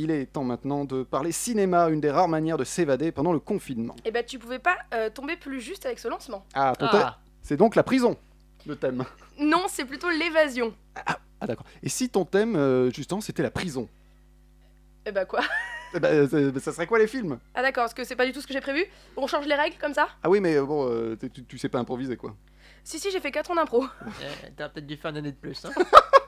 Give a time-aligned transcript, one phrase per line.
[0.00, 3.38] il est temps maintenant de parler cinéma, une des rares manières de s'évader pendant le
[3.38, 3.94] confinement.
[4.04, 6.44] Et bah tu pouvais pas euh, tomber plus juste avec ce lancement.
[6.54, 8.16] Ah, ton thème- Ah, c'est donc la prison,
[8.66, 9.04] le thème.
[9.38, 10.74] Non, c'est plutôt l'évasion.
[11.40, 11.64] Ah d'accord.
[11.82, 13.88] Et si ton thème, euh, justement, c'était la prison
[15.06, 15.40] Et bah quoi?
[15.94, 17.38] Eh ben, euh, ça serait quoi les films?
[17.54, 18.84] Ah d'accord, parce que c'est pas du tout ce que j'ai prévu.
[19.16, 20.08] On change les règles comme ça?
[20.22, 22.36] Ah oui, mais euh, bon, euh, tu- tu, tu sais pas improviser quoi.
[22.84, 23.84] Si si, j'ai fait 4 ans d'impro.
[24.22, 25.64] eh, t'as peut-être dû faire une année de plus.
[25.64, 25.70] Hein.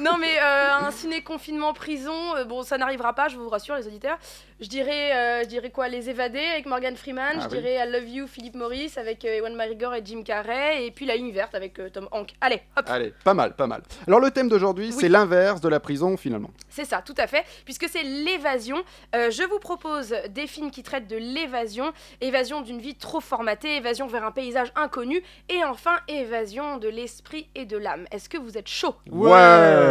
[0.00, 3.76] Non mais euh, un ciné confinement prison, euh, bon ça n'arrivera pas, je vous rassure
[3.76, 4.18] les auditeurs.
[4.60, 7.36] Je dirais, euh, je dirais quoi, Les Évadés avec Morgan Freeman.
[7.36, 7.62] Ah je oui.
[7.62, 10.84] dirais I Love You Philippe Maurice avec Ewan McGregor et Jim Carrey.
[10.84, 12.34] Et puis La Ligne Verte avec Tom Hanks.
[12.42, 12.84] Allez, hop.
[12.88, 13.82] Allez, pas mal, pas mal.
[14.06, 14.96] Alors le thème d'aujourd'hui, Oui.
[15.00, 16.50] c'est l'inverse de la prison finalement.
[16.68, 18.76] C'est ça, tout à fait, puisque c'est l'évasion.
[19.14, 24.06] Je vous propose des films qui traitent de l'évasion, évasion d'une vie trop formatée, évasion
[24.08, 28.04] vers un paysage inconnu, et enfin évasion de l'esprit et de l'âme.
[28.12, 28.94] Est-ce que vous êtes chaud?
[29.10, 29.89] Ouais.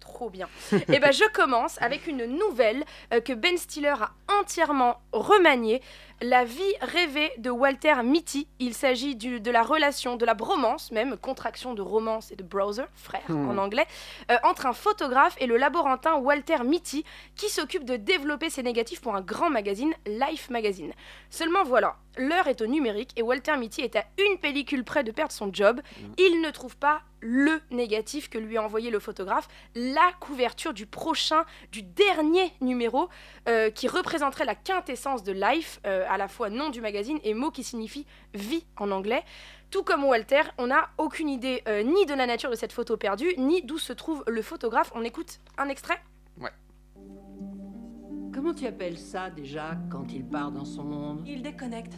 [0.00, 0.48] Trop bien.
[0.72, 2.84] Et ben je commence avec une nouvelle
[3.14, 5.80] euh, que Ben Stiller a entièrement remaniée.
[6.20, 8.48] La vie rêvée de Walter Mitty.
[8.58, 12.86] Il s'agit de la relation, de la bromance même, contraction de romance et de browser,
[12.94, 13.50] frère Hmm.
[13.50, 13.86] en anglais,
[14.30, 17.04] euh, entre un photographe et le laborantin Walter Mitty
[17.36, 20.92] qui s'occupe de développer ses négatifs pour un grand magazine, Life Magazine.
[21.30, 25.12] Seulement voilà, l'heure est au numérique et Walter Mitty est à une pellicule près de
[25.12, 25.80] perdre son job.
[26.16, 30.86] Il ne trouve pas le négatif que lui a envoyé le photographe, la couverture du
[30.86, 33.08] prochain, du dernier numéro
[33.48, 37.34] euh, qui représenterait la quintessence de Life, euh, à la fois nom du magazine et
[37.34, 39.22] mot qui signifie vie en anglais.
[39.70, 42.96] Tout comme Walter, on n'a aucune idée euh, ni de la nature de cette photo
[42.96, 44.90] perdue, ni d'où se trouve le photographe.
[44.94, 46.00] On écoute un extrait
[48.32, 51.24] Comment tu appelles ça déjà quand il part dans son monde?
[51.26, 51.94] Il déconnecte.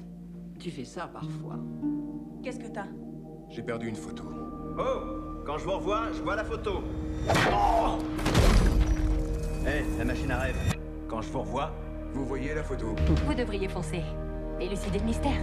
[0.59, 1.57] Tu fais ça parfois.
[2.43, 2.87] Qu'est-ce que t'as?
[3.51, 4.25] J'ai perdu une photo.
[4.79, 6.83] Oh Quand je vous revois, je vois la photo.
[9.67, 10.57] Hé, la machine à rêve.
[11.09, 11.73] Quand je vous revois,
[12.13, 12.95] Vous voyez la photo
[13.25, 14.03] Vous devriez foncer.
[14.61, 15.39] Élucider le mystère.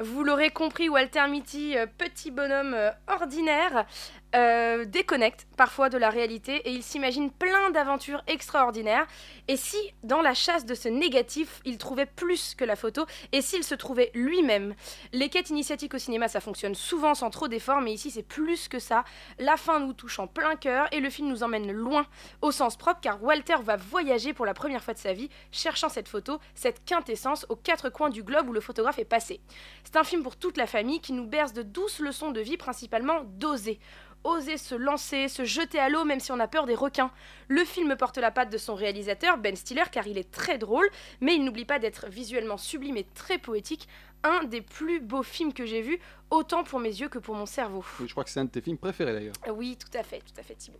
[0.00, 3.86] Vous l'aurez compris, Walter Mitty, euh, petit bonhomme euh, ordinaire,
[4.34, 9.06] euh, déconnecte parfois de la réalité et il s'imagine plein d'aventures extraordinaires.
[9.48, 13.42] Et si, dans la chasse de ce négatif, il trouvait plus que la photo, et
[13.42, 14.74] s'il se trouvait lui-même?
[15.12, 18.68] Les quêtes initiatiques au cinéma, ça fonctionne souvent sans trop d'efforts, mais ici c'est plus
[18.68, 19.04] que ça.
[19.38, 22.06] La fin nous touche en plein cœur et le film nous emmène loin
[22.40, 25.88] au sens propre car Walter va voyager pour la première fois de sa vie, cherchant
[25.88, 29.40] cette photo, cette quintessence aux quatre coins du globe où le photographe est passé.
[29.84, 32.56] C'est un film pour toute la famille qui nous berce de douces leçons de vie,
[32.56, 33.78] principalement d'oser.
[34.24, 37.10] Oser se lancer, se jeter à l'eau même si on a peur des requins.
[37.48, 40.88] Le film porte la patte de son réalisateur, Ben Stiller, car il est très drôle,
[41.20, 43.88] mais il n'oublie pas d'être visuellement sublime et très poétique.
[44.24, 45.98] Un des plus beaux films que j'ai vus,
[46.30, 47.84] autant pour mes yeux que pour mon cerveau.
[47.98, 49.34] Oui, Je crois que c'est un de tes films préférés d'ailleurs.
[49.52, 50.78] Oui, tout à fait, tout à fait, Thibaut.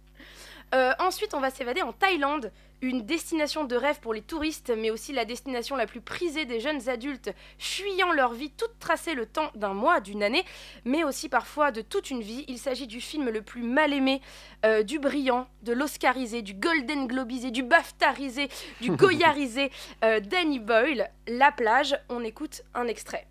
[0.75, 2.51] Euh, ensuite, on va s'évader en Thaïlande,
[2.81, 6.61] une destination de rêve pour les touristes, mais aussi la destination la plus prisée des
[6.61, 10.45] jeunes adultes, fuyant leur vie toute tracée le temps d'un mois, d'une année,
[10.85, 12.45] mais aussi parfois de toute une vie.
[12.49, 14.21] Il s'agit du film le plus mal aimé,
[14.65, 18.49] euh, du brillant, de l'oscarisé, du golden globisé, du baftarisé,
[18.81, 19.71] du goyarisé,
[20.05, 21.97] euh, Danny Boyle, La plage.
[22.09, 23.27] On écoute un extrait.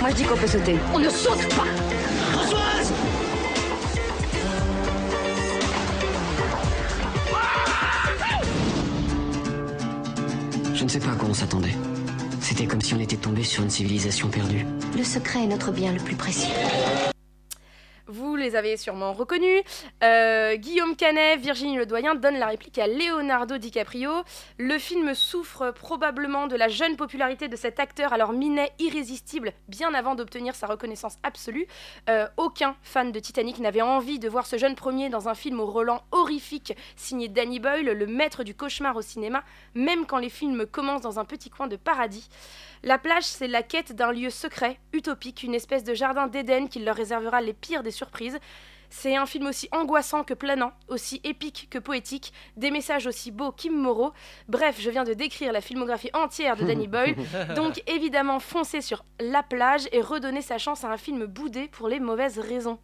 [0.00, 0.76] Moi je dis qu'on peut sauter.
[0.94, 1.66] On ne saute pas
[10.80, 11.76] Je ne sais pas à quoi on s'attendait.
[12.40, 14.64] C'était comme si on était tombé sur une civilisation perdue.
[14.96, 16.54] Le secret est notre bien le plus précieux.
[18.50, 19.62] Les avez sûrement reconnus.
[20.02, 24.10] Euh, Guillaume Canet, Virginie Ledoyen donnent la réplique à Leonardo DiCaprio.
[24.58, 29.94] Le film souffre probablement de la jeune popularité de cet acteur, alors minet irrésistible, bien
[29.94, 31.68] avant d'obtenir sa reconnaissance absolue.
[32.08, 35.60] Euh, aucun fan de Titanic n'avait envie de voir ce jeune premier dans un film
[35.60, 39.44] au Roland horrifique signé Danny Boyle, le maître du cauchemar au cinéma,
[39.76, 42.28] même quand les films commencent dans un petit coin de paradis.
[42.82, 46.78] La plage, c'est la quête d'un lieu secret, utopique, une espèce de jardin d'Éden qui
[46.78, 48.38] leur réservera les pires des surprises.
[48.90, 53.52] C'est un film aussi angoissant que planant, aussi épique que poétique, des messages aussi beaux
[53.52, 54.12] qu'immoraux.
[54.48, 57.14] Bref, je viens de décrire la filmographie entière de Danny Boyle,
[57.54, 61.88] donc évidemment foncer sur La plage et redonner sa chance à un film boudé pour
[61.88, 62.80] les mauvaises raisons.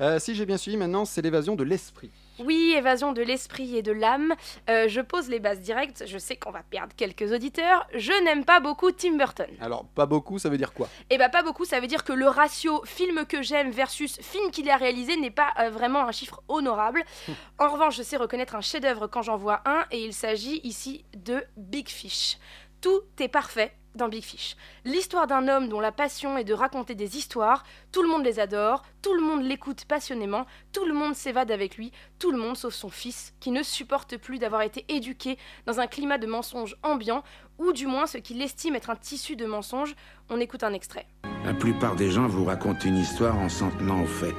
[0.00, 2.10] Euh, si j'ai bien suivi, maintenant c'est l'évasion de l'esprit.
[2.38, 4.34] Oui, évasion de l'esprit et de l'âme.
[4.70, 6.04] Euh, je pose les bases directes.
[6.06, 7.86] Je sais qu'on va perdre quelques auditeurs.
[7.94, 9.50] Je n'aime pas beaucoup Tim Burton.
[9.60, 10.88] Alors, pas beaucoup, ça veut dire quoi?
[11.10, 14.52] Et bah pas beaucoup, ça veut dire que le ratio film que j'aime versus film
[14.52, 17.02] qu'il a réalisé n'est pas euh, vraiment un chiffre honorable.
[17.60, 21.04] En revanche, je sais reconnaître un chef-d'œuvre quand j'en vois un, et il s'agit ici
[21.16, 22.38] de Big Fish.
[22.80, 24.56] Tout est parfait dans Big Fish.
[24.84, 28.38] L'histoire d'un homme dont la passion est de raconter des histoires, tout le monde les
[28.38, 31.90] adore, tout le monde l'écoute passionnément, tout le monde s'évade avec lui,
[32.20, 35.88] tout le monde sauf son fils, qui ne supporte plus d'avoir été éduqué dans un
[35.88, 37.24] climat de mensonges ambiant,
[37.58, 39.96] ou du moins ce qu'il estime être un tissu de mensonges.
[40.30, 41.08] On écoute un extrait.
[41.44, 44.34] La plupart des gens vous racontent une histoire en s'en tenant aux faits.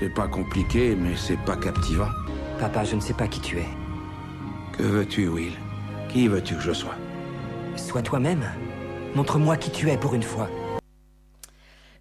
[0.00, 2.10] C'est pas compliqué, mais c'est pas captivant.
[2.58, 3.68] Papa, je ne sais pas qui tu es.
[4.76, 5.54] Que veux-tu, Will?
[6.08, 6.96] Qui veux-tu que je sois?
[7.78, 8.44] Sois toi-même.
[9.14, 10.50] Montre-moi qui tu es pour une fois.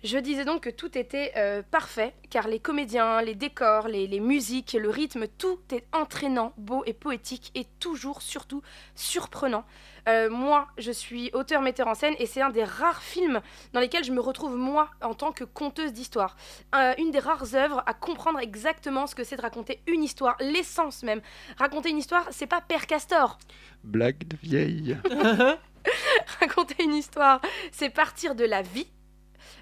[0.03, 4.19] Je disais donc que tout était euh, parfait, car les comédiens, les décors, les, les
[4.19, 8.61] musiques, le rythme, tout est entraînant, beau et poétique, et toujours, surtout,
[8.95, 9.65] surprenant.
[10.07, 13.41] Euh, moi, je suis auteur-metteur en scène, et c'est un des rares films
[13.73, 16.37] dans lesquels je me retrouve, moi, en tant que conteuse d'histoire.
[16.75, 20.37] Euh, une des rares œuvres à comprendre exactement ce que c'est de raconter une histoire,
[20.39, 21.21] l'essence même.
[21.57, 23.39] Raconter une histoire, c'est pas Père Castor.
[23.83, 24.97] Blague de vieille.
[26.39, 27.41] Raconter une histoire,
[27.71, 28.87] c'est partir de la vie,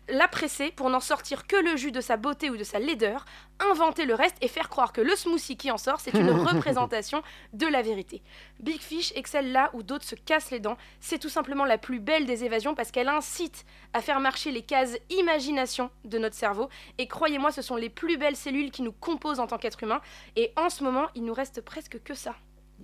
[0.09, 3.25] la presser pour n'en sortir que le jus de sa beauté ou de sa laideur,
[3.59, 7.23] inventer le reste et faire croire que le smoothie qui en sort, c'est une représentation
[7.53, 8.21] de la vérité.
[8.59, 10.77] Big Fish excelle là où d'autres se cassent les dents.
[10.99, 14.61] C'est tout simplement la plus belle des évasions parce qu'elle incite à faire marcher les
[14.61, 16.69] cases imagination de notre cerveau.
[16.97, 20.01] Et croyez-moi, ce sont les plus belles cellules qui nous composent en tant qu'être humain.
[20.35, 22.35] Et en ce moment, il nous reste presque que ça.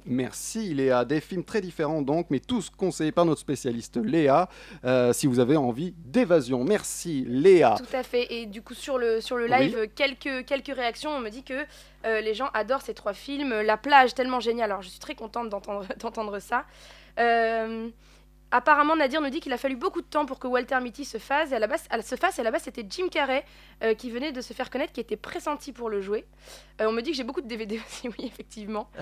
[0.05, 1.05] Merci Léa.
[1.05, 4.49] Des films très différents donc, mais tous conseillés par notre spécialiste Léa,
[4.83, 6.63] euh, si vous avez envie d'évasion.
[6.63, 7.75] Merci Léa.
[7.77, 8.33] Tout à fait.
[8.33, 11.11] Et du coup, sur le, sur le live, quelques, quelques réactions.
[11.11, 11.65] On me dit que
[12.05, 13.61] euh, les gens adorent ces trois films.
[13.61, 14.71] La plage, tellement génial.
[14.71, 16.65] Alors, je suis très contente d'entendre d'entendre ça.
[17.19, 17.89] Euh,
[18.49, 21.19] apparemment, Nadir nous dit qu'il a fallu beaucoup de temps pour que Walter Mitty se
[21.19, 21.51] fasse.
[21.51, 22.37] Et à la base, à- se fasse.
[22.39, 23.45] Et à la base, c'était Jim Carrey
[23.83, 26.25] euh, qui venait de se faire connaître, qui était pressenti pour le jouer.
[26.81, 28.89] Euh, on me dit que j'ai beaucoup de DVD aussi, oui, effectivement.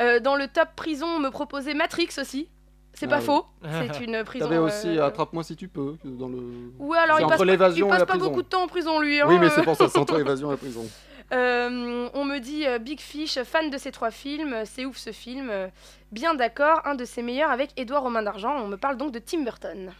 [0.00, 2.48] Euh, dans le top prison, on me proposait Matrix aussi.
[2.94, 3.24] C'est Ah pas oui.
[3.26, 3.46] faux.
[3.62, 4.46] C'est une prison.
[4.46, 6.38] T'avais aussi euh, Attrape-moi si tu peux dans le.
[6.78, 8.24] Ouais, alors il passe, pas, il passe pas prison.
[8.26, 9.22] beaucoup de temps en prison, lui.
[9.22, 9.50] Oui, hein, mais euh.
[9.54, 10.86] c'est pour ça, c'est entre l'évasion et la prison.
[11.30, 14.96] Euh, on me dit euh, Big Fish, fan de ces trois films, euh, c'est ouf
[14.96, 15.48] ce film.
[15.50, 15.68] euh,
[16.10, 18.56] bien d'accord, un de ses meilleurs avec Édouard Romain d'Argent.
[18.56, 19.92] On me parle donc de Tim Burton.